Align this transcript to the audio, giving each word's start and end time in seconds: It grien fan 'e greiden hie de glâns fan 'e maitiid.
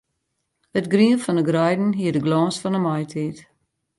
It 0.77 0.87
grien 0.93 1.19
fan 1.23 1.39
'e 1.39 1.45
greiden 1.49 1.91
hie 1.97 2.13
de 2.13 2.21
glâns 2.25 2.57
fan 2.61 2.77
'e 2.77 2.81
maitiid. 2.85 3.37